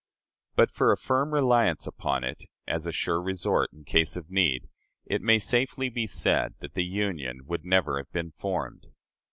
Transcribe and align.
But 0.55 0.71
for 0.71 0.91
a 0.91 0.97
firm 0.97 1.31
reliance 1.31 1.85
upon 1.85 2.23
it, 2.23 2.45
as 2.67 2.87
a 2.87 2.91
sure 2.91 3.21
resort 3.21 3.71
in 3.71 3.83
case 3.83 4.15
of 4.15 4.31
need, 4.31 4.67
it 5.05 5.21
may 5.21 5.37
safely 5.37 5.89
be 5.89 6.07
said 6.07 6.55
that 6.59 6.73
the 6.73 6.83
Union 6.85 7.41
would 7.45 7.63
never 7.65 7.97
have 7.99 8.11
been 8.11 8.31
formed. 8.31 8.87